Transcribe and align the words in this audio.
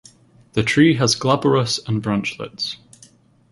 The 0.53 0.63
tree 0.63 0.95
has 0.95 1.13
glabrous 1.13 1.77
and 1.87 2.01
branchlets. 2.01 2.77